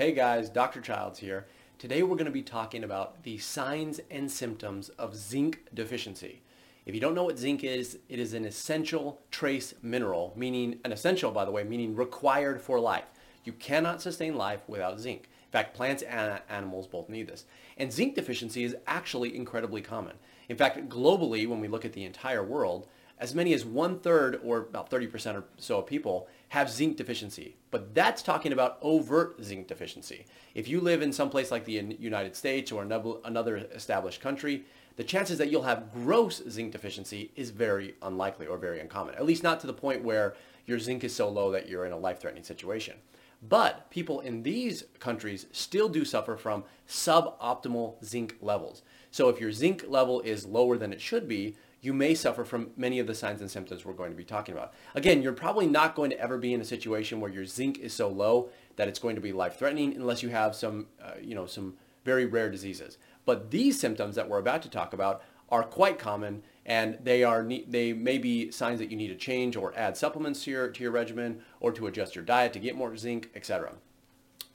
Hey 0.00 0.12
guys, 0.12 0.48
Dr. 0.48 0.80
Childs 0.80 1.18
here. 1.18 1.46
Today 1.78 2.02
we're 2.02 2.16
going 2.16 2.24
to 2.24 2.30
be 2.30 2.40
talking 2.40 2.84
about 2.84 3.22
the 3.22 3.36
signs 3.36 4.00
and 4.10 4.30
symptoms 4.30 4.88
of 4.88 5.14
zinc 5.14 5.60
deficiency. 5.74 6.40
If 6.86 6.94
you 6.94 7.02
don't 7.02 7.14
know 7.14 7.24
what 7.24 7.38
zinc 7.38 7.62
is, 7.62 7.98
it 8.08 8.18
is 8.18 8.32
an 8.32 8.46
essential 8.46 9.20
trace 9.30 9.74
mineral, 9.82 10.32
meaning 10.34 10.78
an 10.86 10.92
essential, 10.92 11.30
by 11.32 11.44
the 11.44 11.50
way, 11.50 11.64
meaning 11.64 11.94
required 11.94 12.62
for 12.62 12.80
life. 12.80 13.10
You 13.44 13.52
cannot 13.52 14.00
sustain 14.00 14.36
life 14.36 14.62
without 14.66 14.98
zinc. 14.98 15.24
In 15.24 15.52
fact, 15.52 15.76
plants 15.76 16.02
and 16.02 16.40
animals 16.48 16.86
both 16.86 17.10
need 17.10 17.26
this. 17.26 17.44
And 17.76 17.92
zinc 17.92 18.14
deficiency 18.14 18.64
is 18.64 18.76
actually 18.86 19.36
incredibly 19.36 19.82
common. 19.82 20.16
In 20.48 20.56
fact, 20.56 20.88
globally, 20.88 21.46
when 21.46 21.60
we 21.60 21.68
look 21.68 21.84
at 21.84 21.92
the 21.92 22.04
entire 22.04 22.42
world, 22.42 22.88
as 23.20 23.34
many 23.34 23.52
as 23.52 23.64
one 23.64 24.00
third 24.00 24.40
or 24.42 24.58
about 24.58 24.90
30% 24.90 25.34
or 25.36 25.44
so 25.58 25.78
of 25.78 25.86
people 25.86 26.26
have 26.48 26.68
zinc 26.70 26.96
deficiency. 26.96 27.54
But 27.70 27.94
that's 27.94 28.22
talking 28.22 28.52
about 28.52 28.78
overt 28.82 29.36
zinc 29.42 29.68
deficiency. 29.68 30.26
If 30.54 30.66
you 30.66 30.80
live 30.80 31.02
in 31.02 31.12
some 31.12 31.30
place 31.30 31.50
like 31.50 31.64
the 31.64 31.96
United 32.00 32.34
States 32.34 32.72
or 32.72 32.82
another 32.82 33.56
established 33.74 34.20
country, 34.20 34.64
the 34.96 35.04
chances 35.04 35.38
that 35.38 35.50
you'll 35.50 35.62
have 35.62 35.92
gross 35.92 36.42
zinc 36.48 36.72
deficiency 36.72 37.30
is 37.36 37.50
very 37.50 37.94
unlikely 38.02 38.46
or 38.46 38.58
very 38.58 38.80
uncommon, 38.80 39.14
at 39.14 39.24
least 39.24 39.42
not 39.42 39.60
to 39.60 39.66
the 39.66 39.72
point 39.72 40.02
where 40.02 40.34
your 40.66 40.78
zinc 40.78 41.04
is 41.04 41.14
so 41.14 41.28
low 41.28 41.52
that 41.52 41.68
you're 41.68 41.86
in 41.86 41.92
a 41.92 41.98
life-threatening 41.98 42.44
situation. 42.44 42.96
But 43.42 43.90
people 43.90 44.20
in 44.20 44.42
these 44.42 44.84
countries 44.98 45.46
still 45.52 45.88
do 45.88 46.04
suffer 46.04 46.36
from 46.36 46.64
suboptimal 46.88 48.04
zinc 48.04 48.36
levels. 48.42 48.82
So 49.10 49.28
if 49.28 49.40
your 49.40 49.52
zinc 49.52 49.84
level 49.88 50.20
is 50.20 50.44
lower 50.44 50.76
than 50.76 50.92
it 50.92 51.00
should 51.00 51.26
be, 51.26 51.56
you 51.80 51.94
may 51.94 52.14
suffer 52.14 52.44
from 52.44 52.70
many 52.76 52.98
of 52.98 53.06
the 53.06 53.14
signs 53.14 53.40
and 53.40 53.50
symptoms 53.50 53.84
we're 53.84 53.92
going 53.92 54.10
to 54.10 54.16
be 54.16 54.24
talking 54.24 54.54
about. 54.54 54.72
Again, 54.94 55.22
you're 55.22 55.32
probably 55.32 55.66
not 55.66 55.94
going 55.94 56.10
to 56.10 56.20
ever 56.20 56.36
be 56.36 56.52
in 56.52 56.60
a 56.60 56.64
situation 56.64 57.20
where 57.20 57.30
your 57.30 57.46
zinc 57.46 57.78
is 57.78 57.92
so 57.92 58.08
low 58.08 58.50
that 58.76 58.88
it's 58.88 58.98
going 58.98 59.14
to 59.14 59.20
be 59.20 59.32
life-threatening 59.32 59.94
unless 59.94 60.22
you 60.22 60.28
have 60.28 60.54
some, 60.54 60.88
uh, 61.02 61.12
you 61.20 61.34
know, 61.34 61.46
some 61.46 61.74
very 62.04 62.26
rare 62.26 62.50
diseases. 62.50 62.98
But 63.24 63.50
these 63.50 63.78
symptoms 63.78 64.14
that 64.16 64.28
we're 64.28 64.38
about 64.38 64.62
to 64.62 64.70
talk 64.70 64.92
about 64.92 65.22
are 65.50 65.62
quite 65.62 65.98
common 65.98 66.42
and 66.64 66.98
they 67.02 67.24
are 67.24 67.46
they 67.66 67.92
may 67.92 68.18
be 68.18 68.50
signs 68.50 68.78
that 68.78 68.90
you 68.90 68.96
need 68.96 69.08
to 69.08 69.16
change 69.16 69.56
or 69.56 69.76
add 69.76 69.96
supplements 69.96 70.44
to 70.44 70.50
your 70.50 70.68
to 70.68 70.82
your 70.82 70.92
regimen 70.92 71.40
or 71.58 71.72
to 71.72 71.86
adjust 71.86 72.14
your 72.14 72.24
diet 72.24 72.52
to 72.52 72.58
get 72.58 72.76
more 72.76 72.96
zinc, 72.96 73.30
etc. 73.34 73.72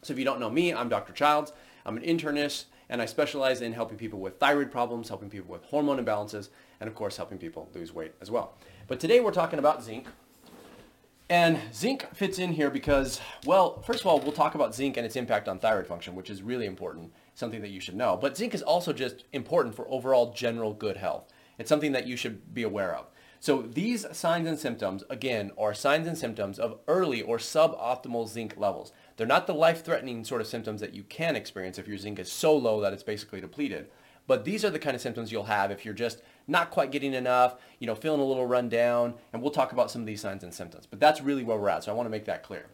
So 0.02 0.14
if 0.14 0.20
you 0.20 0.26
don't 0.26 0.40
know 0.40 0.50
me, 0.50 0.74
I'm 0.74 0.88
Dr. 0.88 1.14
Childs. 1.14 1.52
I'm 1.86 1.98
an 1.98 2.04
internist 2.04 2.66
and 2.90 3.02
I 3.02 3.06
specialize 3.06 3.62
in 3.62 3.74
helping 3.74 3.98
people 3.98 4.20
with 4.20 4.40
thyroid 4.40 4.72
problems, 4.72 5.10
helping 5.10 5.30
people 5.30 5.52
with 5.52 5.64
hormone 5.64 6.04
imbalances, 6.04 6.50
and 6.80 6.88
of 6.88 6.96
course 6.96 7.18
helping 7.18 7.38
people 7.38 7.70
lose 7.74 7.94
weight 7.94 8.14
as 8.22 8.32
well. 8.32 8.58
But 8.88 9.00
today 9.00 9.20
we're 9.20 9.32
talking 9.32 9.60
about 9.60 9.84
zinc. 9.84 10.08
And 11.28 11.60
zinc 11.74 12.08
fits 12.14 12.38
in 12.38 12.52
here 12.54 12.70
because, 12.70 13.20
well, 13.46 13.82
first 13.82 14.02
of 14.02 14.06
all, 14.06 14.20
we'll 14.20 14.32
talk 14.32 14.54
about 14.54 14.76
zinc 14.76 14.96
and 14.96 15.06
its 15.06 15.16
impact 15.16 15.48
on 15.48 15.58
thyroid 15.58 15.88
function, 15.88 16.14
which 16.14 16.30
is 16.30 16.44
really 16.44 16.68
important, 16.68 17.12
something 17.34 17.62
that 17.62 17.72
you 17.72 17.80
should 17.80 17.96
know. 17.96 18.16
But 18.16 18.38
zinc 18.38 18.54
is 18.54 18.62
also 18.62 18.94
just 18.94 19.24
important 19.34 19.76
for 19.76 19.90
overall 19.90 20.34
general 20.34 20.72
good 20.74 20.98
health. 20.98 21.34
It's 21.58 21.70
something 21.70 21.94
that 21.94 22.06
you 22.06 22.16
should 22.16 22.54
be 22.54 22.62
aware 22.62 22.96
of. 22.96 23.08
So 23.40 23.62
these 23.62 24.06
signs 24.12 24.48
and 24.48 24.58
symptoms, 24.58 25.04
again, 25.10 25.52
are 25.58 25.74
signs 25.74 26.08
and 26.08 26.18
symptoms 26.18 26.58
of 26.58 26.80
early 26.88 27.22
or 27.22 27.38
suboptimal 27.38 28.28
zinc 28.28 28.56
levels. 28.58 28.92
They're 29.18 29.28
not 29.28 29.46
the 29.46 29.54
life-threatening 29.54 30.24
sort 30.24 30.42
of 30.42 30.48
symptoms 30.48 30.82
that 30.82 30.94
you 30.94 31.04
can 31.04 31.36
experience 31.36 31.78
if 31.78 31.88
your 31.88 31.98
zinc 31.98 32.18
is 32.18 32.32
so 32.32 32.56
low 32.58 32.82
that 32.82 32.94
it's 32.94 33.04
basically 33.04 33.42
depleted. 33.42 33.90
But 34.28 34.46
these 34.46 34.66
are 34.66 34.72
the 34.72 34.80
kind 34.80 34.96
of 34.96 35.02
symptoms 35.02 35.32
you'll 35.32 35.44
have 35.44 35.70
if 35.70 35.86
you're 35.86 35.94
just 35.94 36.22
not 36.48 36.72
quite 36.72 36.92
getting 36.92 37.14
enough, 37.14 37.58
you 37.78 37.86
know, 37.86 37.94
feeling 37.94 38.22
a 38.22 38.26
little 38.26 38.48
run 38.48 38.70
down, 38.70 39.14
and 39.32 39.42
we'll 39.42 39.52
talk 39.52 39.72
about 39.72 39.92
some 39.92 40.02
of 40.02 40.08
these 40.08 40.22
signs 40.22 40.44
and 40.44 40.54
symptoms. 40.54 40.88
But 40.88 41.00
that's 41.00 41.22
really 41.22 41.44
where 41.44 41.58
we're 41.58 41.70
at, 41.70 41.84
so 41.84 41.92
I 41.92 41.96
want 41.96 42.08
to 42.08 42.12
make 42.12 42.26
that 42.26 42.42
clear. 42.42 42.66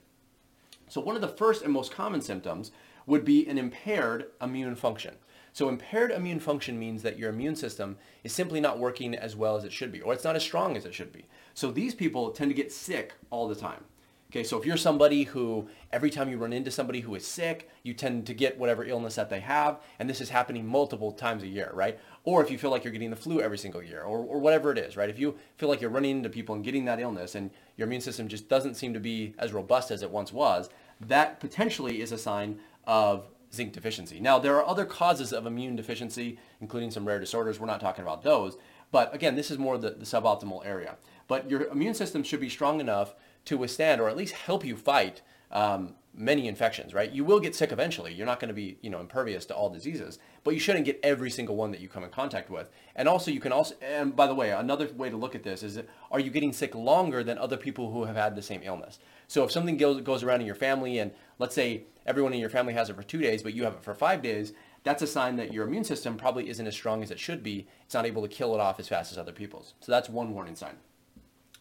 So 0.87 1.01
one 1.01 1.15
of 1.15 1.21
the 1.21 1.27
first 1.27 1.63
and 1.63 1.73
most 1.73 1.91
common 1.91 2.21
symptoms 2.21 2.71
would 3.05 3.25
be 3.25 3.45
an 3.47 3.57
impaired 3.57 4.27
immune 4.41 4.75
function. 4.75 5.15
So 5.53 5.67
impaired 5.67 6.11
immune 6.11 6.39
function 6.39 6.79
means 6.79 7.03
that 7.03 7.19
your 7.19 7.29
immune 7.29 7.55
system 7.55 7.97
is 8.23 8.31
simply 8.31 8.61
not 8.61 8.79
working 8.79 9.15
as 9.15 9.35
well 9.35 9.57
as 9.57 9.63
it 9.63 9.73
should 9.73 9.91
be, 9.91 10.01
or 10.01 10.13
it's 10.13 10.23
not 10.23 10.35
as 10.35 10.43
strong 10.43 10.77
as 10.77 10.85
it 10.85 10.93
should 10.93 11.11
be. 11.11 11.25
So 11.53 11.71
these 11.71 11.93
people 11.93 12.31
tend 12.31 12.51
to 12.51 12.55
get 12.55 12.71
sick 12.71 13.13
all 13.29 13.47
the 13.47 13.55
time. 13.55 13.83
Okay, 14.31 14.45
so 14.45 14.57
if 14.57 14.65
you're 14.65 14.77
somebody 14.77 15.23
who 15.23 15.67
every 15.91 16.09
time 16.09 16.29
you 16.29 16.37
run 16.37 16.53
into 16.53 16.71
somebody 16.71 17.01
who 17.01 17.13
is 17.15 17.27
sick, 17.27 17.69
you 17.83 17.93
tend 17.93 18.25
to 18.27 18.33
get 18.33 18.57
whatever 18.57 18.85
illness 18.85 19.15
that 19.15 19.29
they 19.29 19.41
have, 19.41 19.81
and 19.99 20.09
this 20.09 20.21
is 20.21 20.29
happening 20.29 20.65
multiple 20.65 21.11
times 21.11 21.43
a 21.43 21.47
year, 21.47 21.69
right? 21.73 21.99
Or 22.23 22.41
if 22.41 22.49
you 22.49 22.57
feel 22.57 22.71
like 22.71 22.85
you're 22.85 22.93
getting 22.93 23.09
the 23.09 23.17
flu 23.17 23.41
every 23.41 23.57
single 23.57 23.83
year, 23.83 24.03
or, 24.03 24.19
or 24.19 24.39
whatever 24.39 24.71
it 24.71 24.77
is, 24.77 24.95
right? 24.95 25.09
If 25.09 25.19
you 25.19 25.37
feel 25.57 25.67
like 25.67 25.81
you're 25.81 25.89
running 25.89 26.15
into 26.15 26.29
people 26.29 26.55
and 26.55 26.63
getting 26.63 26.85
that 26.85 27.01
illness, 27.01 27.35
and 27.35 27.51
your 27.75 27.87
immune 27.87 27.99
system 27.99 28.29
just 28.29 28.47
doesn't 28.47 28.75
seem 28.75 28.93
to 28.93 29.01
be 29.01 29.35
as 29.37 29.51
robust 29.51 29.91
as 29.91 30.01
it 30.01 30.09
once 30.09 30.31
was, 30.31 30.69
that 31.01 31.41
potentially 31.41 32.01
is 32.01 32.13
a 32.13 32.17
sign 32.17 32.57
of 32.87 33.27
zinc 33.53 33.73
deficiency. 33.73 34.19
Now, 34.19 34.39
there 34.39 34.55
are 34.55 34.65
other 34.65 34.85
causes 34.85 35.33
of 35.33 35.45
immune 35.45 35.75
deficiency, 35.75 36.39
including 36.59 36.91
some 36.91 37.05
rare 37.05 37.19
disorders. 37.19 37.59
We're 37.59 37.67
not 37.67 37.81
talking 37.81 38.03
about 38.03 38.23
those. 38.23 38.57
But 38.91 39.13
again, 39.13 39.35
this 39.35 39.51
is 39.51 39.57
more 39.57 39.77
the, 39.77 39.91
the 39.91 40.05
suboptimal 40.05 40.65
area. 40.65 40.97
But 41.27 41.49
your 41.49 41.63
immune 41.67 41.93
system 41.93 42.23
should 42.23 42.41
be 42.41 42.49
strong 42.49 42.79
enough 42.79 43.13
to 43.45 43.57
withstand 43.57 44.01
or 44.01 44.09
at 44.09 44.17
least 44.17 44.33
help 44.33 44.65
you 44.65 44.75
fight 44.75 45.21
um, 45.51 45.95
many 46.13 46.47
infections, 46.47 46.93
right? 46.93 47.11
You 47.11 47.23
will 47.23 47.39
get 47.39 47.55
sick 47.55 47.71
eventually. 47.71 48.13
You're 48.13 48.25
not 48.25 48.39
going 48.39 48.49
to 48.49 48.53
be, 48.53 48.77
you 48.81 48.89
know, 48.89 48.99
impervious 48.99 49.45
to 49.45 49.55
all 49.55 49.69
diseases, 49.69 50.19
but 50.43 50.53
you 50.53 50.59
shouldn't 50.59 50.85
get 50.85 50.99
every 51.03 51.31
single 51.31 51.55
one 51.55 51.71
that 51.71 51.79
you 51.79 51.87
come 51.87 52.03
in 52.03 52.09
contact 52.09 52.49
with. 52.49 52.69
And 52.95 53.07
also 53.07 53.31
you 53.31 53.39
can 53.39 53.51
also, 53.51 53.75
and 53.81 54.15
by 54.15 54.27
the 54.27 54.35
way, 54.35 54.51
another 54.51 54.89
way 54.93 55.09
to 55.09 55.15
look 55.15 55.35
at 55.35 55.43
this 55.43 55.63
is, 55.63 55.79
are 56.11 56.19
you 56.19 56.29
getting 56.29 56.51
sick 56.51 56.75
longer 56.75 57.23
than 57.23 57.37
other 57.37 57.57
people 57.57 57.91
who 57.91 58.03
have 58.05 58.17
had 58.17 58.35
the 58.35 58.41
same 58.41 58.61
illness? 58.63 58.99
So 59.27 59.43
if 59.43 59.51
something 59.51 59.77
goes, 59.77 60.01
goes 60.01 60.23
around 60.23 60.41
in 60.41 60.47
your 60.47 60.55
family 60.55 60.99
and 60.99 61.11
let's 61.39 61.55
say 61.55 61.83
everyone 62.05 62.33
in 62.33 62.39
your 62.39 62.49
family 62.49 62.73
has 62.73 62.89
it 62.89 62.95
for 62.95 63.03
two 63.03 63.19
days, 63.19 63.41
but 63.41 63.53
you 63.53 63.63
have 63.63 63.73
it 63.73 63.83
for 63.83 63.93
five 63.93 64.21
days, 64.21 64.51
that's 64.83 65.01
a 65.01 65.07
sign 65.07 65.37
that 65.37 65.53
your 65.53 65.65
immune 65.65 65.83
system 65.83 66.17
probably 66.17 66.49
isn't 66.49 66.67
as 66.67 66.73
strong 66.73 67.03
as 67.03 67.11
it 67.11 67.19
should 67.19 67.41
be. 67.41 67.67
It's 67.85 67.93
not 67.93 68.05
able 68.05 68.23
to 68.23 68.27
kill 68.27 68.53
it 68.53 68.59
off 68.59 68.79
as 68.79 68.87
fast 68.87 69.11
as 69.11 69.17
other 69.17 69.31
people's. 69.31 69.75
So 69.79 69.91
that's 69.91 70.09
one 70.09 70.33
warning 70.33 70.55
sign. 70.55 70.75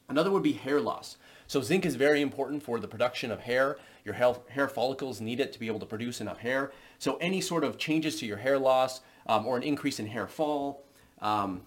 Another 0.09 0.31
would 0.33 0.43
be 0.43 0.53
hair 0.53 0.81
loss. 0.81 1.19
So 1.51 1.61
zinc 1.61 1.85
is 1.85 1.97
very 1.97 2.21
important 2.21 2.63
for 2.63 2.79
the 2.79 2.87
production 2.87 3.33
of 3.33 3.41
hair. 3.41 3.77
Your 4.05 4.15
hair 4.15 4.69
follicles 4.69 5.21
need 5.21 5.41
it 5.41 5.53
to 5.53 5.59
be 5.59 5.67
able 5.67 5.81
to 5.81 5.85
produce 5.85 6.21
enough 6.21 6.39
hair. 6.39 6.71
So 7.01 7.17
any 7.17 7.41
sort 7.41 7.65
of 7.65 7.77
changes 7.77 8.21
to 8.21 8.27
your 8.27 8.37
hair 8.37 8.57
loss 8.57 9.01
um, 9.27 9.45
or 9.45 9.57
an 9.57 9.65
increase 9.65 9.99
in 9.99 10.07
hair 10.07 10.29
fall, 10.29 10.85
um, 11.21 11.63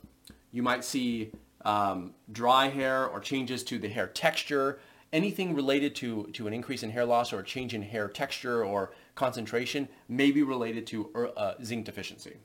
you 0.54 0.64
might 0.64 0.86
see 0.86 1.34
um, 1.66 2.14
dry 2.32 2.70
hair 2.70 3.08
or 3.08 3.20
changes 3.20 3.62
to 3.66 3.78
the 3.78 3.90
hair 3.90 4.08
texture. 4.08 4.80
Anything 5.12 5.54
related 5.54 5.96
to, 5.96 6.30
to 6.32 6.48
an 6.48 6.54
increase 6.54 6.84
in 6.84 6.92
hair 6.92 7.04
loss 7.04 7.34
or 7.34 7.40
a 7.40 7.44
change 7.44 7.74
in 7.74 7.82
hair 7.82 8.08
texture 8.08 8.64
or 8.64 8.94
concentration 9.16 9.90
may 10.08 10.32
be 10.32 10.44
related 10.44 10.88
to 10.88 11.34
uh, 11.36 11.56
zinc 11.62 11.84
deficiency. 11.84 12.38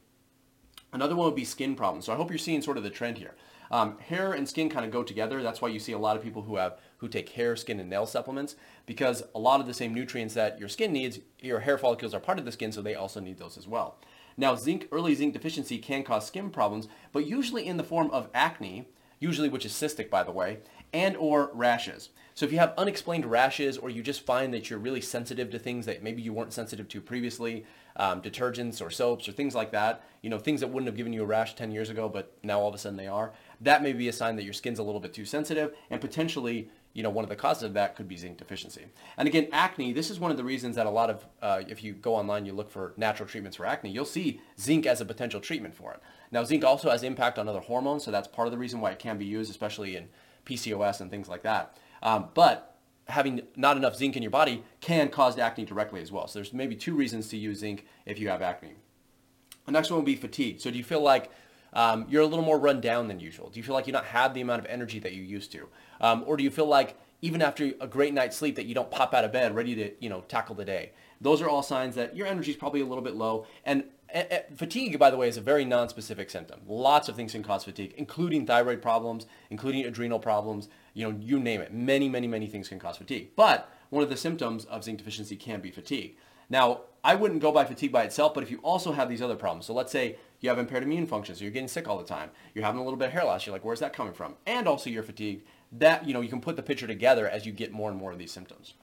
Another 0.93 1.15
one 1.15 1.27
would 1.27 1.37
be 1.37 1.45
skin 1.45 1.77
problems. 1.77 2.07
So 2.07 2.13
I 2.13 2.17
hope 2.17 2.31
you're 2.31 2.39
seeing 2.39 2.63
sort 2.63 2.79
of 2.79 2.83
the 2.83 2.91
trend 2.91 3.19
here. 3.19 3.37
Um, 3.71 3.99
hair 3.99 4.33
and 4.33 4.49
skin 4.49 4.71
kind 4.71 4.85
of 4.85 4.91
go 4.91 5.03
together. 5.03 5.43
That's 5.43 5.61
why 5.61 5.69
you 5.69 5.79
see 5.79 5.93
a 5.93 5.99
lot 5.99 6.17
of 6.17 6.23
people 6.23 6.43
who 6.43 6.57
have 6.57 6.79
who 6.99 7.09
take 7.09 7.29
hair, 7.31 7.55
skin, 7.57 7.81
and 7.81 7.89
nail 7.89 8.07
supplements 8.07 8.57
because 8.87 9.23
a 9.35 9.39
lot 9.39 9.61
of 9.61 9.67
the 9.67 9.75
same 9.75 9.95
nutrients 9.95 10.35
that 10.35 10.59
your 10.59 10.69
skin 10.69 10.93
needs, 10.93 11.21
your 11.41 11.61
hair 11.61 11.79
follicles 11.79 12.15
are 12.15 12.21
part 12.21 12.39
of 12.39 12.45
the 12.45 12.53
skin, 12.53 12.73
so 12.73 12.83
they 12.83 12.95
also 12.95 13.21
need 13.21 13.39
those 13.39 13.57
as 13.57 13.69
well. 13.69 13.99
Now, 14.37 14.55
zinc, 14.55 14.89
early 14.93 15.15
zinc 15.15 15.33
deficiency 15.33 15.79
can 15.79 16.05
cause 16.05 16.27
skin 16.27 16.51
problems, 16.51 16.89
but 17.13 17.27
usually 17.27 17.67
in 17.67 17.77
the 17.77 17.85
form 17.85 18.11
of 18.11 18.29
acne, 18.33 18.89
usually 19.21 19.49
which 19.49 19.67
is 19.67 19.73
cystic, 19.73 20.11
by 20.11 20.23
the 20.23 20.31
way, 20.31 20.59
and 20.93 21.17
or 21.17 21.51
rashes. 21.53 22.11
So 22.35 22.47
if 22.47 22.53
you 22.53 22.59
have 22.59 22.73
unexplained 22.79 23.27
rashes 23.27 23.77
or 23.77 23.91
you 23.91 24.01
just 24.01 24.25
find 24.25 24.55
that 24.55 24.71
you're 24.71 24.79
really 24.79 25.01
sensitive 25.01 25.51
to 25.51 25.59
things 25.59 25.87
that 25.87 26.05
maybe 26.05 26.23
you 26.23 26.33
weren't 26.33 26.53
sensitive 26.53 26.89
to 26.89 27.01
previously, 27.01 27.67
um, 27.97 28.23
detergents 28.23 28.81
or 28.81 28.91
soaps 28.91 29.29
or 29.29 29.33
things 29.33 29.57
like 29.57 29.73
that, 29.73 30.05
you 30.23 30.31
know, 30.31 30.39
things 30.39 30.61
that 30.61 30.69
wouldn't 30.69 30.87
have 30.87 30.97
given 30.97 31.13
you 31.13 31.25
a 31.25 31.27
rash 31.27 31.57
10 31.57 31.73
years 31.73 31.91
ago, 31.91 32.09
but 32.09 32.33
now 32.45 32.61
all 32.61 32.69
of 32.69 32.75
a 32.77 32.79
sudden 32.79 32.97
they 32.97 33.09
are, 33.09 33.33
that 33.61 33.83
may 33.83 33.93
be 33.93 34.09
a 34.09 34.13
sign 34.13 34.37
that 34.37 34.45
your 34.45 34.53
skin's 34.53 34.79
a 34.79 34.83
little 34.83 35.01
bit 35.01 35.13
too 35.13 35.25
sensitive 35.25 35.75
and 35.91 36.01
potentially 36.01 36.71
you 36.99 37.03
know, 37.05 37.11
one 37.11 37.25
of 37.25 37.29
the 37.29 37.37
causes 37.37 37.63
of 37.63 37.75
that 37.75 37.95
could 37.95 38.09
be 38.09 38.17
zinc 38.17 38.39
deficiency. 38.39 38.87
And 39.17 39.29
again, 39.29 39.47
acne, 39.53 39.93
this 39.93 40.11
is 40.11 40.19
one 40.19 40.33
of 40.33 40.37
the 40.37 40.43
reasons 40.43 40.75
that 40.75 40.87
a 40.87 40.91
lot 40.91 41.11
of, 41.11 41.25
uh, 41.41 41.63
if 41.69 41.85
you 41.85 41.93
go 41.93 42.17
online, 42.17 42.45
you 42.45 42.53
look 42.53 42.71
for 42.71 42.93
natural 42.97 43.29
treatments 43.29 43.57
for 43.57 43.67
acne, 43.67 43.91
you'll 43.91 44.05
see 44.05 44.41
zinc 44.59 44.85
as 44.85 45.01
a 45.01 45.05
potential 45.05 45.41
treatment 45.41 45.77
for 45.77 45.93
it. 45.93 46.01
Now, 46.33 46.43
zinc 46.43 46.65
also 46.65 46.91
has 46.91 47.05
impact 47.05 47.39
on 47.39 47.49
other 47.49 47.61
hormones, 47.61 48.05
so 48.05 48.11
that's 48.11 48.27
part 48.27 48.49
of 48.49 48.53
the 48.53 48.59
reason 48.59 48.81
why 48.81 48.91
it 48.91 48.99
can 48.99 49.17
be 49.17 49.27
used, 49.27 49.51
especially 49.51 49.95
in 49.95 50.09
PCOS 50.45 51.01
and 51.01 51.11
things 51.11 51.29
like 51.29 51.43
that. 51.43 51.77
Um, 52.03 52.31
but 52.35 52.77
having 53.07 53.43
not 53.55 53.77
enough 53.77 53.95
zinc 53.95 54.17
in 54.17 54.23
your 54.23 54.31
body 54.31 54.65
can 54.81 55.09
cause 55.09 55.39
acne 55.39 55.65
directly 55.65 56.03
as 56.03 56.11
well. 56.11 56.27
So 56.27 56.39
there's 56.39 56.53
maybe 56.53 56.75
two 56.75 56.95
reasons 56.95 57.29
to 57.29 57.37
use 57.37 57.59
zinc 57.59 57.87
if 58.07 58.19
you 58.19 58.29
have 58.29 58.43
acne. 58.43 58.75
The 59.67 59.73
next 59.73 59.91
one 59.91 59.99
would 59.99 60.07
be 60.07 60.17
fatigue. 60.17 60.61
So 60.61 60.71
do 60.71 60.79
you 60.79 60.85
feel 60.85 61.01
like 61.03 61.31
um, 61.73 62.07
you're 62.09 62.23
a 62.23 62.27
little 62.27 62.45
more 62.45 62.59
run 62.59 62.81
down 62.81 63.09
than 63.09 63.21
usual? 63.21 63.51
Do 63.51 63.59
you 63.59 63.65
feel 63.65 63.75
like 63.75 63.87
you 63.87 63.93
don't 63.93 64.07
have 64.07 64.35
the 64.35 64.41
amount 64.41 64.61
of 64.61 64.67
energy 64.67 64.99
that 65.01 65.13
you 65.13 65.23
used 65.23 65.53
to? 65.53 65.69
Um, 66.01 66.25
or 66.27 66.37
do 66.37 66.45
you 66.45 66.51
feel 66.51 66.67
like 66.67 66.97
even 67.21 67.43
after 67.43 67.73
a 67.81 67.87
great 67.87 68.15
night's 68.15 68.37
sleep 68.37 68.57
that 68.57 68.67
you 68.67 68.75
don't 68.75 68.91
pop 68.91 69.13
out 69.15 69.25
of 69.25 69.33
bed 69.33 69.55
ready 69.55 69.75
to, 69.75 69.93
you 70.01 70.09
know, 70.09 70.23
tackle 70.29 70.55
the 70.55 70.65
day? 70.65 70.93
Those 71.21 71.43
are 71.43 71.49
all 71.49 71.63
signs 71.63 71.95
that 71.97 72.17
your 72.17 72.27
energy 72.27 72.53
is 72.53 72.57
probably 72.57 72.81
a 72.81 72.87
little 72.87 73.03
bit 73.03 73.15
low. 73.15 73.47
And 73.65 73.85
fatigue, 74.57 74.99
by 74.99 75.11
the 75.11 75.17
way, 75.17 75.29
is 75.29 75.37
a 75.37 75.43
very 75.43 75.65
non-specific 75.65 76.31
symptom. 76.31 76.61
Lots 76.67 77.09
of 77.09 77.17
things 77.17 77.33
can 77.33 77.43
cause 77.43 77.65
fatigue, 77.65 77.95
including 77.97 78.47
thyroid 78.47 78.81
problems, 78.81 79.27
including 79.51 79.85
adrenal 79.85 80.19
problems, 80.19 80.69
you 80.95 81.05
know, 81.05 81.19
you 81.21 81.39
name 81.39 81.61
it. 81.61 81.73
Many, 81.73 82.09
many, 82.09 82.27
many 82.27 82.47
things 82.47 82.69
can 82.69 82.79
cause 82.79 82.97
fatigue. 82.97 83.31
But 83.37 83.71
one 83.91 84.03
of 84.03 84.09
the 84.09 84.17
symptoms 84.17 84.65
of 84.67 84.85
zinc 84.85 84.99
deficiency 84.99 85.37
can 85.37 85.61
be 85.61 85.71
fatigue. 85.71 86.17
Now, 86.49 86.83
I 87.05 87.15
wouldn't 87.15 87.43
go 87.43 87.53
by 87.53 87.65
fatigue 87.65 87.93
by 87.93 88.05
itself, 88.05 88.33
but 88.35 88.43
if 88.43 88.51
you 88.51 88.59
also 88.59 88.93
have 88.93 89.09
these 89.09 89.23
other 89.23 89.37
problems, 89.37 89.67
so 89.67 89.75
let's 89.75 89.93
say 89.93 90.17
you 90.41 90.49
have 90.49 90.59
impaired 90.59 90.83
immune 90.83 91.07
function, 91.07 91.35
so 91.35 91.43
you're 91.43 91.53
getting 91.53 91.69
sick 91.69 91.89
all 91.89 91.99
the 91.99 92.05
time, 92.05 92.31
you're 92.55 92.65
having 92.65 92.81
a 92.81 92.85
little 92.85 92.99
bit 92.99 93.09
of 93.09 93.13
hair 93.13 93.25
loss, 93.25 93.47
you're 93.47 93.53
like, 93.53 93.65
where's 93.65 93.81
that 93.81 93.93
coming 93.93 94.13
from? 94.13 94.35
And 94.47 94.69
also 94.69 94.91
you're 94.91 95.03
fatigued, 95.03 95.45
that, 95.73 96.07
you 96.07 96.15
know, 96.15 96.21
you 96.21 96.29
can 96.29 96.41
put 96.41 96.57
the 96.57 96.63
picture 96.63 96.87
together 96.87 97.29
as 97.29 97.45
you 97.45 97.53
get 97.53 97.73
more 97.73 97.91
and 97.91 97.99
more 97.99 98.13
of 98.13 98.19
these 98.19 98.33
symptoms. 98.33 98.75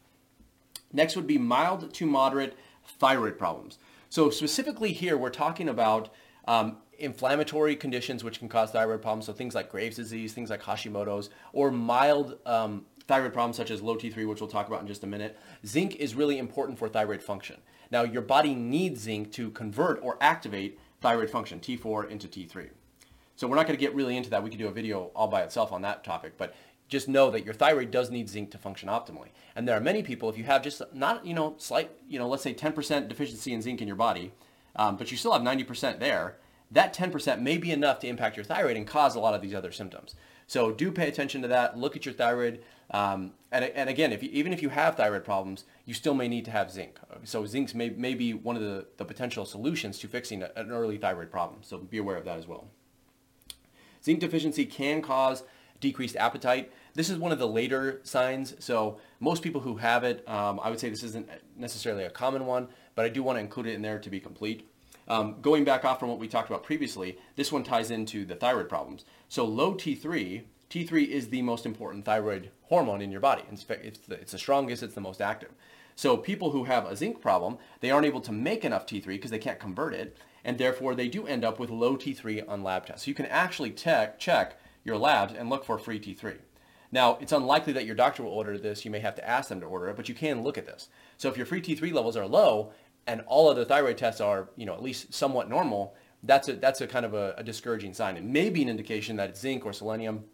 Next 0.91 1.15
would 1.15 1.27
be 1.27 1.37
mild 1.37 1.93
to 1.93 2.05
moderate 2.05 2.55
thyroid 2.85 3.37
problems. 3.37 3.79
So 4.09 4.29
specifically 4.29 4.93
here, 4.93 5.17
we're 5.17 5.29
talking 5.29 5.67
about 5.67 6.13
um, 6.47 6.77
inflammatory 6.99 7.75
conditions 7.75 8.23
which 8.23 8.39
can 8.39 8.47
cause 8.47 8.71
thyroid 8.71 9.01
problems. 9.01 9.25
So 9.25 9.33
things 9.33 9.55
like 9.55 9.71
Graves' 9.71 9.95
disease, 9.95 10.33
things 10.33 10.49
like 10.49 10.61
Hashimoto's, 10.61 11.29
or 11.53 11.71
mild 11.71 12.37
um, 12.45 12.85
thyroid 13.07 13.33
problems 13.33 13.57
such 13.57 13.71
as 13.71 13.81
low 13.81 13.95
T3, 13.95 14.27
which 14.27 14.41
we'll 14.41 14.49
talk 14.49 14.67
about 14.67 14.81
in 14.81 14.87
just 14.87 15.03
a 15.03 15.07
minute. 15.07 15.37
Zinc 15.65 15.95
is 15.95 16.15
really 16.15 16.37
important 16.37 16.77
for 16.77 16.87
thyroid 16.87 17.21
function. 17.21 17.57
Now, 17.91 18.03
your 18.03 18.21
body 18.21 18.55
needs 18.55 19.01
zinc 19.01 19.31
to 19.33 19.51
convert 19.51 20.01
or 20.01 20.17
activate 20.19 20.79
thyroid 21.05 21.29
function, 21.29 21.59
T4 21.59 22.09
into 22.09 22.27
T3. 22.27 22.67
So 23.35 23.47
we're 23.47 23.57
not 23.57 23.67
going 23.67 23.77
to 23.77 23.85
get 23.85 23.93
really 23.93 24.17
into 24.17 24.31
that. 24.31 24.41
We 24.41 24.49
could 24.49 24.57
do 24.57 24.67
a 24.67 24.71
video 24.71 25.11
all 25.15 25.27
by 25.27 25.43
itself 25.43 25.71
on 25.71 25.83
that 25.83 26.03
topic, 26.03 26.33
but 26.35 26.55
just 26.87 27.07
know 27.07 27.29
that 27.29 27.45
your 27.45 27.53
thyroid 27.53 27.91
does 27.91 28.09
need 28.09 28.27
zinc 28.27 28.49
to 28.51 28.57
function 28.57 28.89
optimally. 28.89 29.27
And 29.55 29.67
there 29.67 29.77
are 29.77 29.81
many 29.81 30.01
people, 30.01 30.29
if 30.29 30.37
you 30.37 30.45
have 30.45 30.63
just 30.63 30.81
not, 30.95 31.23
you 31.23 31.35
know, 31.35 31.53
slight, 31.59 31.91
you 32.09 32.17
know, 32.17 32.27
let's 32.27 32.41
say 32.41 32.55
10% 32.55 33.07
deficiency 33.07 33.53
in 33.53 33.61
zinc 33.61 33.83
in 33.83 33.87
your 33.87 33.95
body, 33.95 34.33
um, 34.77 34.97
but 34.97 35.11
you 35.11 35.17
still 35.17 35.31
have 35.31 35.43
90% 35.43 35.99
there, 35.99 36.37
that 36.71 36.95
10% 36.95 37.41
may 37.41 37.57
be 37.57 37.71
enough 37.71 37.99
to 37.99 38.07
impact 38.07 38.35
your 38.35 38.43
thyroid 38.43 38.77
and 38.77 38.87
cause 38.87 39.15
a 39.15 39.19
lot 39.19 39.33
of 39.33 39.41
these 39.41 39.53
other 39.53 39.71
symptoms. 39.71 40.15
So 40.47 40.71
do 40.71 40.91
pay 40.91 41.07
attention 41.07 41.41
to 41.41 41.47
that. 41.47 41.77
Look 41.77 41.95
at 41.95 42.05
your 42.05 42.13
thyroid. 42.13 42.61
Um, 42.91 43.33
and, 43.51 43.65
and 43.65 43.89
again, 43.89 44.11
if 44.11 44.21
you, 44.21 44.29
even 44.31 44.53
if 44.53 44.61
you 44.61 44.69
have 44.69 44.95
thyroid 44.95 45.23
problems, 45.23 45.63
you 45.85 45.93
still 45.93 46.13
may 46.13 46.27
need 46.27 46.45
to 46.45 46.51
have 46.51 46.71
zinc. 46.71 46.99
So 47.23 47.45
zinc 47.45 47.73
may, 47.73 47.89
may 47.89 48.13
be 48.13 48.33
one 48.33 48.55
of 48.55 48.61
the, 48.61 48.85
the 48.97 49.05
potential 49.05 49.45
solutions 49.45 49.97
to 49.99 50.07
fixing 50.07 50.43
an 50.43 50.71
early 50.71 50.97
thyroid 50.97 51.31
problem. 51.31 51.61
So 51.61 51.77
be 51.77 51.97
aware 51.97 52.17
of 52.17 52.25
that 52.25 52.37
as 52.37 52.47
well. 52.47 52.67
Zinc 54.03 54.19
deficiency 54.19 54.65
can 54.65 55.01
cause 55.01 55.43
decreased 55.79 56.15
appetite. 56.15 56.71
This 56.93 57.09
is 57.09 57.17
one 57.17 57.31
of 57.31 57.39
the 57.39 57.47
later 57.47 57.99
signs. 58.03 58.55
So 58.59 58.99
most 59.19 59.41
people 59.41 59.61
who 59.61 59.77
have 59.77 60.03
it, 60.03 60.27
um, 60.27 60.59
I 60.61 60.69
would 60.69 60.79
say 60.79 60.89
this 60.89 61.03
isn't 61.03 61.27
necessarily 61.57 62.03
a 62.03 62.09
common 62.09 62.45
one, 62.45 62.67
but 62.93 63.05
I 63.05 63.09
do 63.09 63.23
want 63.23 63.37
to 63.37 63.41
include 63.41 63.67
it 63.67 63.73
in 63.73 63.81
there 63.81 63.99
to 63.99 64.09
be 64.09 64.19
complete. 64.19 64.69
Um, 65.07 65.35
going 65.41 65.63
back 65.63 65.85
off 65.85 65.99
from 65.99 66.09
what 66.09 66.19
we 66.19 66.27
talked 66.27 66.49
about 66.49 66.63
previously, 66.63 67.17
this 67.35 67.51
one 67.51 67.63
ties 67.63 67.91
into 67.91 68.25
the 68.25 68.35
thyroid 68.35 68.69
problems. 68.69 69.05
So 69.29 69.45
low 69.45 69.75
T3, 69.75 70.43
T3 70.69 71.07
is 71.07 71.29
the 71.29 71.41
most 71.41 71.65
important 71.65 72.05
thyroid 72.05 72.49
hormone 72.63 73.01
in 73.01 73.11
your 73.11 73.21
body. 73.21 73.43
It's, 73.51 73.63
the, 73.63 74.15
it's 74.19 74.31
the 74.31 74.37
strongest, 74.37 74.83
it's 74.83 74.95
the 74.95 75.01
most 75.01 75.21
active. 75.21 75.51
So 75.95 76.17
people 76.17 76.51
who 76.51 76.65
have 76.65 76.85
a 76.85 76.95
zinc 76.95 77.21
problem, 77.21 77.57
they 77.79 77.91
aren't 77.91 78.07
able 78.07 78.21
to 78.21 78.31
make 78.31 78.65
enough 78.65 78.85
T3 78.85 79.05
because 79.07 79.31
they 79.31 79.39
can't 79.39 79.59
convert 79.59 79.93
it, 79.93 80.17
and 80.43 80.57
therefore 80.57 80.93
they 80.95 81.07
do 81.07 81.25
end 81.25 81.45
up 81.45 81.59
with 81.59 81.69
low 81.69 81.95
T3 81.95 82.47
on 82.49 82.63
lab 82.63 82.85
tests. 82.85 83.05
So 83.05 83.09
you 83.09 83.15
can 83.15 83.27
actually 83.27 83.71
check 83.71 84.59
your 84.83 84.97
labs 84.97 85.33
and 85.33 85.49
look 85.49 85.63
for 85.63 85.79
free 85.79 85.99
T3. 85.99 86.37
Now, 86.91 87.17
it's 87.19 87.31
unlikely 87.31 87.73
that 87.73 87.85
your 87.85 87.95
doctor 87.95 88.23
will 88.23 88.31
order 88.31 88.57
this. 88.57 88.85
You 88.85 88.91
may 88.91 88.99
have 88.99 89.15
to 89.15 89.27
ask 89.27 89.49
them 89.49 89.59
to 89.61 89.65
order 89.65 89.89
it, 89.89 89.95
but 89.95 90.07
you 90.07 90.15
can 90.15 90.43
look 90.43 90.57
at 90.57 90.65
this. 90.65 90.89
So 91.17 91.29
if 91.29 91.37
your 91.37 91.45
free 91.45 91.61
T3 91.61 91.91
levels 91.91 92.15
are 92.15 92.27
low 92.27 92.71
and 93.07 93.21
all 93.27 93.49
of 93.49 93.55
the 93.55 93.65
thyroid 93.65 93.97
tests 93.97 94.21
are, 94.21 94.49
you 94.55 94.65
know, 94.65 94.73
at 94.73 94.81
least 94.81 95.13
somewhat 95.13 95.49
normal, 95.49 95.95
that's 96.23 96.47
a, 96.47 96.53
that's 96.53 96.81
a 96.81 96.87
kind 96.87 97.05
of 97.05 97.13
a, 97.13 97.35
a 97.37 97.43
discouraging 97.43 97.93
sign. 97.93 98.17
It 98.17 98.23
may 98.23 98.49
be 98.49 98.61
an 98.61 98.69
indication 98.69 99.15
that 99.17 99.29
it's 99.29 99.39
zinc 99.39 99.65
or 99.65 99.73
selenium. 99.73 100.25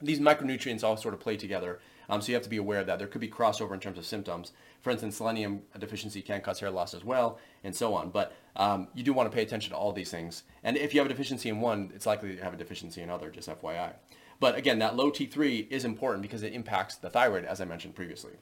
These 0.00 0.18
micronutrients 0.18 0.82
all 0.82 0.96
sort 0.96 1.14
of 1.14 1.20
play 1.20 1.36
together. 1.36 1.80
Um, 2.08 2.20
so 2.20 2.28
you 2.28 2.34
have 2.34 2.42
to 2.42 2.50
be 2.50 2.56
aware 2.56 2.80
of 2.80 2.86
that. 2.88 2.98
There 2.98 3.06
could 3.06 3.20
be 3.20 3.28
crossover 3.28 3.72
in 3.72 3.80
terms 3.80 3.98
of 3.98 4.04
symptoms. 4.04 4.52
For 4.80 4.90
instance, 4.90 5.16
selenium 5.16 5.62
deficiency 5.78 6.20
can 6.22 6.40
cause 6.40 6.58
hair 6.58 6.70
loss 6.70 6.92
as 6.92 7.04
well, 7.04 7.38
and 7.62 7.74
so 7.74 7.94
on. 7.94 8.10
But 8.10 8.34
um, 8.56 8.88
you 8.94 9.04
do 9.04 9.12
want 9.12 9.30
to 9.30 9.34
pay 9.34 9.42
attention 9.42 9.70
to 9.70 9.76
all 9.76 9.92
these 9.92 10.10
things. 10.10 10.42
And 10.64 10.76
if 10.76 10.92
you 10.92 11.00
have 11.00 11.06
a 11.06 11.08
deficiency 11.08 11.48
in 11.48 11.60
one, 11.60 11.92
it's 11.94 12.04
likely 12.04 12.34
to 12.34 12.42
have 12.42 12.52
a 12.52 12.56
deficiency 12.56 13.00
in 13.00 13.10
other, 13.10 13.30
just 13.30 13.48
FYI. 13.48 13.92
But 14.40 14.56
again, 14.56 14.80
that 14.80 14.96
low 14.96 15.12
T3 15.12 15.70
is 15.70 15.84
important 15.84 16.22
because 16.22 16.42
it 16.42 16.52
impacts 16.52 16.96
the 16.96 17.08
thyroid, 17.08 17.44
as 17.44 17.60
I 17.60 17.64
mentioned 17.64 17.94
previously. 17.94 18.32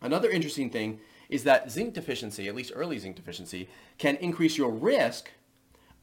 Another 0.00 0.30
interesting 0.30 0.70
thing 0.70 1.00
is 1.32 1.44
that 1.44 1.70
zinc 1.70 1.94
deficiency, 1.94 2.46
at 2.46 2.54
least 2.54 2.72
early 2.74 2.98
zinc 2.98 3.16
deficiency, 3.16 3.66
can 3.96 4.16
increase 4.16 4.58
your 4.58 4.70
risk 4.70 5.30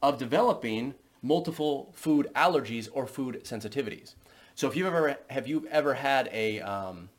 of 0.02 0.18
developing 0.18 0.94
multiple 1.22 1.92
food 1.94 2.28
allergies 2.34 2.88
or 2.92 3.06
food 3.06 3.40
sensitivities. 3.44 4.14
So 4.56 4.66
if 4.66 4.74
you've 4.74 4.88
ever 4.88 5.16
have 5.28 5.46
you 5.46 5.68
ever 5.70 5.94
had 5.94 6.28
a 6.32 6.60
um, 6.60 7.10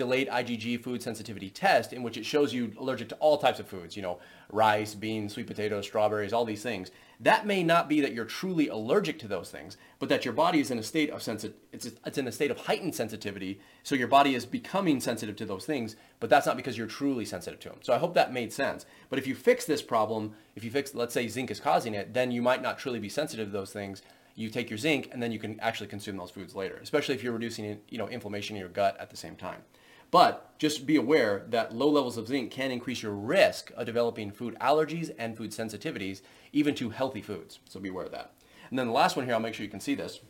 delayed 0.00 0.30
IgG 0.30 0.82
food 0.82 1.02
sensitivity 1.02 1.50
test 1.50 1.92
in 1.92 2.02
which 2.02 2.16
it 2.16 2.24
shows 2.24 2.54
you 2.54 2.72
allergic 2.78 3.10
to 3.10 3.14
all 3.16 3.36
types 3.36 3.60
of 3.60 3.68
foods, 3.68 3.94
you 3.94 4.00
know, 4.00 4.18
rice, 4.50 4.94
beans, 4.94 5.34
sweet 5.34 5.46
potatoes, 5.46 5.84
strawberries, 5.84 6.32
all 6.32 6.46
these 6.46 6.62
things. 6.62 6.90
That 7.20 7.44
may 7.44 7.62
not 7.62 7.86
be 7.86 8.00
that 8.00 8.14
you're 8.14 8.24
truly 8.24 8.68
allergic 8.68 9.18
to 9.18 9.28
those 9.28 9.50
things, 9.50 9.76
but 9.98 10.08
that 10.08 10.24
your 10.24 10.32
body 10.32 10.58
is 10.58 10.70
in 10.70 10.78
a 10.78 10.82
state 10.82 11.10
of 11.10 11.20
sensi- 11.20 11.52
it's, 11.70 11.90
it's 12.06 12.16
in 12.16 12.26
a 12.26 12.32
state 12.32 12.50
of 12.50 12.60
heightened 12.60 12.94
sensitivity. 12.94 13.60
So 13.82 13.94
your 13.94 14.08
body 14.08 14.34
is 14.34 14.46
becoming 14.46 15.00
sensitive 15.00 15.36
to 15.36 15.44
those 15.44 15.66
things, 15.66 15.96
but 16.18 16.30
that's 16.30 16.46
not 16.46 16.56
because 16.56 16.78
you're 16.78 16.86
truly 16.86 17.26
sensitive 17.26 17.60
to 17.60 17.68
them. 17.68 17.80
So 17.82 17.92
I 17.92 17.98
hope 17.98 18.14
that 18.14 18.32
made 18.32 18.54
sense. 18.54 18.86
But 19.10 19.18
if 19.18 19.26
you 19.26 19.34
fix 19.34 19.66
this 19.66 19.82
problem, 19.82 20.32
if 20.56 20.64
you 20.64 20.70
fix, 20.70 20.94
let's 20.94 21.12
say 21.12 21.28
zinc 21.28 21.50
is 21.50 21.60
causing 21.60 21.92
it, 21.92 22.14
then 22.14 22.30
you 22.30 22.40
might 22.40 22.62
not 22.62 22.78
truly 22.78 23.00
be 23.00 23.10
sensitive 23.10 23.48
to 23.48 23.52
those 23.52 23.70
things 23.70 24.00
you 24.40 24.48
take 24.48 24.70
your 24.70 24.78
zinc 24.78 25.10
and 25.12 25.22
then 25.22 25.32
you 25.32 25.38
can 25.38 25.60
actually 25.60 25.86
consume 25.86 26.16
those 26.16 26.30
foods 26.30 26.54
later, 26.54 26.78
especially 26.82 27.14
if 27.14 27.22
you're 27.22 27.32
reducing 27.32 27.78
you 27.90 27.98
know, 27.98 28.08
inflammation 28.08 28.56
in 28.56 28.60
your 28.60 28.70
gut 28.70 28.96
at 28.98 29.10
the 29.10 29.16
same 29.16 29.36
time. 29.36 29.60
But 30.10 30.58
just 30.58 30.86
be 30.86 30.96
aware 30.96 31.44
that 31.48 31.74
low 31.74 31.88
levels 31.88 32.16
of 32.16 32.28
zinc 32.28 32.50
can 32.50 32.70
increase 32.70 33.02
your 33.02 33.12
risk 33.12 33.72
of 33.76 33.86
developing 33.86 34.30
food 34.30 34.56
allergies 34.60 35.10
and 35.18 35.36
food 35.36 35.50
sensitivities, 35.50 36.20
even 36.52 36.74
to 36.76 36.90
healthy 36.90 37.22
foods. 37.22 37.60
So 37.68 37.80
be 37.80 37.88
aware 37.88 38.06
of 38.06 38.12
that. 38.12 38.32
And 38.68 38.78
then 38.78 38.88
the 38.88 38.92
last 38.92 39.16
one 39.16 39.24
here, 39.24 39.34
I'll 39.34 39.40
make 39.40 39.54
sure 39.54 39.64
you 39.64 39.70
can 39.70 39.80
see 39.80 39.94
this, 39.94 40.20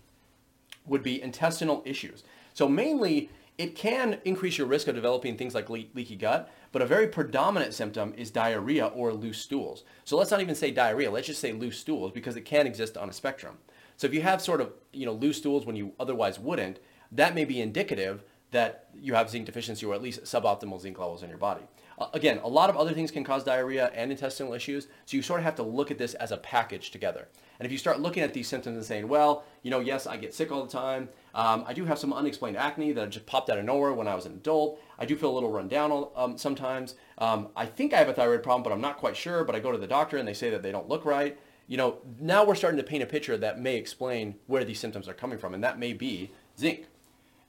would 0.86 1.02
be 1.02 1.22
intestinal 1.22 1.82
issues. 1.84 2.24
So 2.54 2.68
mainly, 2.68 3.30
it 3.58 3.74
can 3.74 4.18
increase 4.24 4.56
your 4.56 4.66
risk 4.66 4.88
of 4.88 4.94
developing 4.94 5.36
things 5.36 5.54
like 5.54 5.68
le- 5.68 5.84
leaky 5.94 6.16
gut, 6.16 6.50
but 6.72 6.80
a 6.80 6.86
very 6.86 7.06
predominant 7.06 7.74
symptom 7.74 8.14
is 8.16 8.30
diarrhea 8.30 8.86
or 8.86 9.12
loose 9.12 9.38
stools. 9.38 9.84
So 10.04 10.16
let's 10.16 10.30
not 10.30 10.40
even 10.40 10.54
say 10.54 10.70
diarrhea, 10.70 11.10
let's 11.10 11.26
just 11.26 11.40
say 11.40 11.52
loose 11.52 11.78
stools 11.78 12.12
because 12.12 12.36
it 12.36 12.46
can 12.46 12.66
exist 12.66 12.96
on 12.96 13.10
a 13.10 13.12
spectrum. 13.12 13.58
So 13.98 14.06
if 14.06 14.14
you 14.14 14.22
have 14.22 14.40
sort 14.40 14.62
of, 14.62 14.72
you 14.94 15.04
know, 15.04 15.12
loose 15.12 15.36
stools 15.36 15.66
when 15.66 15.76
you 15.76 15.92
otherwise 16.00 16.38
wouldn't, 16.38 16.78
that 17.12 17.34
may 17.34 17.44
be 17.44 17.60
indicative 17.60 18.24
that 18.50 18.88
you 19.00 19.14
have 19.14 19.30
zinc 19.30 19.46
deficiency 19.46 19.86
or 19.86 19.94
at 19.94 20.02
least 20.02 20.24
suboptimal 20.24 20.80
zinc 20.80 20.98
levels 20.98 21.22
in 21.22 21.28
your 21.28 21.38
body. 21.38 21.62
Uh, 21.98 22.08
again, 22.14 22.40
a 22.42 22.48
lot 22.48 22.70
of 22.70 22.76
other 22.76 22.92
things 22.92 23.10
can 23.10 23.22
cause 23.22 23.44
diarrhea 23.44 23.90
and 23.94 24.10
intestinal 24.10 24.54
issues, 24.54 24.88
so 25.04 25.16
you 25.16 25.22
sort 25.22 25.40
of 25.40 25.44
have 25.44 25.54
to 25.54 25.62
look 25.62 25.90
at 25.90 25.98
this 25.98 26.14
as 26.14 26.32
a 26.32 26.36
package 26.38 26.90
together. 26.90 27.28
And 27.58 27.66
if 27.66 27.72
you 27.72 27.76
start 27.76 28.00
looking 28.00 28.22
at 28.22 28.32
these 28.32 28.48
symptoms 28.48 28.76
and 28.76 28.84
saying, 28.84 29.06
well, 29.06 29.44
you 29.62 29.70
know, 29.70 29.80
yes, 29.80 30.06
I 30.06 30.16
get 30.16 30.32
sick 30.32 30.50
all 30.50 30.64
the 30.64 30.72
time. 30.72 31.10
Um, 31.34 31.62
I 31.66 31.74
do 31.74 31.84
have 31.84 31.98
some 31.98 32.10
unexplained 32.10 32.56
acne 32.56 32.92
that 32.92 33.10
just 33.10 33.26
popped 33.26 33.50
out 33.50 33.58
of 33.58 33.66
nowhere 33.66 33.92
when 33.92 34.08
I 34.08 34.14
was 34.14 34.24
an 34.24 34.32
adult. 34.32 34.80
I 34.98 35.04
do 35.04 35.14
feel 35.14 35.30
a 35.30 35.34
little 35.34 35.52
run 35.52 35.68
down 35.68 36.08
um, 36.16 36.38
sometimes. 36.38 36.94
Um, 37.18 37.48
I 37.54 37.66
think 37.66 37.92
I 37.92 37.98
have 37.98 38.08
a 38.08 38.14
thyroid 38.14 38.42
problem, 38.42 38.62
but 38.62 38.72
I'm 38.72 38.80
not 38.80 38.96
quite 38.96 39.14
sure. 39.14 39.44
But 39.44 39.54
I 39.54 39.60
go 39.60 39.72
to 39.72 39.78
the 39.78 39.86
doctor 39.86 40.16
and 40.16 40.26
they 40.26 40.32
say 40.32 40.48
that 40.48 40.62
they 40.62 40.72
don't 40.72 40.88
look 40.88 41.04
right. 41.04 41.38
You 41.66 41.76
know, 41.76 41.98
now 42.18 42.44
we're 42.44 42.54
starting 42.54 42.78
to 42.78 42.82
paint 42.82 43.02
a 43.02 43.06
picture 43.06 43.36
that 43.36 43.60
may 43.60 43.76
explain 43.76 44.36
where 44.46 44.64
these 44.64 44.80
symptoms 44.80 45.06
are 45.06 45.14
coming 45.14 45.38
from, 45.38 45.52
and 45.52 45.62
that 45.62 45.78
may 45.78 45.92
be 45.92 46.32
zinc. 46.58 46.86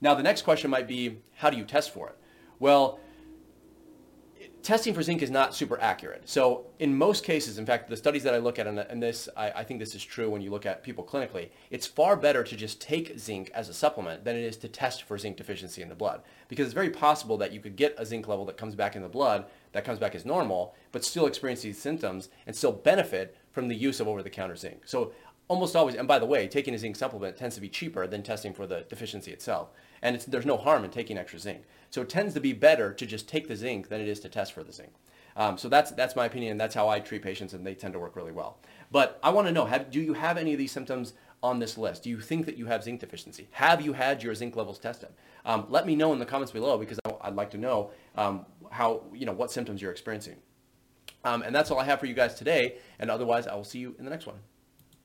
Now, 0.01 0.15
the 0.15 0.23
next 0.23 0.41
question 0.41 0.71
might 0.71 0.87
be, 0.87 1.19
how 1.35 1.49
do 1.49 1.57
you 1.57 1.63
test 1.63 1.93
for 1.93 2.09
it? 2.09 2.17
Well, 2.59 2.99
testing 4.63 4.93
for 4.93 5.01
zinc 5.01 5.21
is 5.21 5.31
not 5.31 5.55
super 5.55 5.79
accurate. 5.79 6.27
So 6.27 6.65
in 6.79 6.95
most 6.95 7.23
cases, 7.23 7.57
in 7.57 7.65
fact, 7.65 7.89
the 7.89 7.97
studies 7.97 8.23
that 8.23 8.33
I 8.33 8.37
look 8.37 8.59
at, 8.59 8.67
and 8.67 9.01
this, 9.01 9.27
I, 9.35 9.51
I, 9.51 9.63
think 9.63 9.79
this 9.79 9.95
is 9.95 10.03
true 10.03 10.29
when 10.29 10.41
you 10.41 10.51
look 10.51 10.65
at 10.65 10.83
people 10.83 11.03
clinically, 11.03 11.49
it's 11.69 11.87
far 11.87 12.15
better 12.15 12.43
to 12.43 12.55
just 12.55 12.81
take 12.81 13.17
zinc 13.17 13.51
as 13.53 13.69
a 13.69 13.73
supplement 13.73 14.23
than 14.23 14.35
it 14.35 14.43
is 14.43 14.57
to 14.57 14.67
test 14.67 15.03
for 15.03 15.17
zinc 15.17 15.37
deficiency 15.37 15.81
in 15.81 15.89
the 15.89 15.95
blood. 15.95 16.21
Because 16.47 16.65
it's 16.65 16.73
very 16.73 16.89
possible 16.89 17.37
that 17.37 17.51
you 17.51 17.59
could 17.59 17.75
get 17.75 17.95
a 17.97 18.05
zinc 18.05 18.27
level 18.27 18.45
that 18.45 18.57
comes 18.57 18.75
back 18.75 18.95
in 18.95 19.01
the 19.01 19.09
blood, 19.09 19.45
that 19.71 19.85
comes 19.85 19.99
back 19.99 20.15
as 20.15 20.25
normal, 20.25 20.75
but 20.91 21.05
still 21.05 21.25
experience 21.25 21.61
these 21.61 21.79
symptoms 21.79 22.29
and 22.45 22.55
still 22.55 22.71
benefit 22.71 23.37
from 23.51 23.67
the 23.67 23.75
use 23.75 23.99
of 23.99 24.07
over-the-counter 24.07 24.55
zinc. 24.55 24.81
So 24.85 25.11
almost 25.47 25.75
always, 25.75 25.95
and 25.95 26.07
by 26.07 26.19
the 26.19 26.25
way, 26.25 26.47
taking 26.47 26.73
a 26.73 26.77
zinc 26.77 26.95
supplement 26.95 27.35
tends 27.35 27.55
to 27.55 27.61
be 27.61 27.69
cheaper 27.69 28.07
than 28.07 28.23
testing 28.23 28.53
for 28.53 28.67
the 28.67 28.81
deficiency 28.89 29.31
itself 29.31 29.69
and 30.01 30.19
there's 30.21 30.45
no 30.45 30.57
harm 30.57 30.83
in 30.83 30.91
taking 30.91 31.17
extra 31.17 31.39
zinc. 31.39 31.63
So 31.89 32.01
it 32.01 32.09
tends 32.09 32.33
to 32.33 32.39
be 32.39 32.53
better 32.53 32.93
to 32.93 33.05
just 33.05 33.27
take 33.27 33.47
the 33.47 33.55
zinc 33.55 33.89
than 33.89 34.01
it 34.01 34.07
is 34.07 34.19
to 34.21 34.29
test 34.29 34.53
for 34.53 34.63
the 34.63 34.71
zinc. 34.71 34.93
Um, 35.35 35.57
so 35.57 35.69
that's 35.69 35.91
that's 35.91 36.15
my 36.15 36.25
opinion. 36.25 36.57
That's 36.57 36.75
how 36.75 36.89
I 36.89 36.99
treat 36.99 37.21
patients, 37.21 37.53
and 37.53 37.65
they 37.65 37.75
tend 37.75 37.93
to 37.93 37.99
work 37.99 38.15
really 38.15 38.31
well. 38.31 38.57
But 38.91 39.19
I 39.23 39.29
want 39.29 39.47
to 39.47 39.53
know: 39.53 39.65
have, 39.65 39.89
do 39.91 40.01
you 40.01 40.13
have 40.13 40.37
any 40.37 40.53
of 40.53 40.57
these 40.57 40.71
symptoms 40.71 41.13
on 41.43 41.59
this 41.59 41.77
list? 41.77 42.03
Do 42.03 42.09
you 42.09 42.19
think 42.19 42.45
that 42.45 42.57
you 42.57 42.65
have 42.67 42.83
zinc 42.83 42.99
deficiency? 42.99 43.47
Have 43.51 43.81
you 43.81 43.93
had 43.93 44.21
your 44.21 44.35
zinc 44.35 44.55
levels 44.55 44.77
tested? 44.77 45.09
Um, 45.45 45.65
let 45.69 45.85
me 45.85 45.95
know 45.95 46.13
in 46.13 46.19
the 46.19 46.25
comments 46.25 46.51
below 46.51 46.77
because 46.77 46.99
I'd 47.21 47.35
like 47.35 47.49
to 47.51 47.57
know 47.57 47.91
um, 48.15 48.45
how 48.69 49.03
you 49.13 49.25
know 49.25 49.31
what 49.31 49.51
symptoms 49.51 49.81
you're 49.81 49.91
experiencing. 49.91 50.37
Um, 51.23 51.43
and 51.43 51.53
that's 51.53 51.69
all 51.71 51.79
I 51.79 51.85
have 51.85 51.99
for 51.99 52.07
you 52.07 52.13
guys 52.13 52.33
today. 52.33 52.77
And 52.99 53.11
otherwise, 53.11 53.47
I 53.47 53.55
will 53.55 53.63
see 53.63 53.79
you 53.79 53.95
in 53.99 54.05
the 54.05 54.11
next 54.11 54.25
one. 54.25 54.37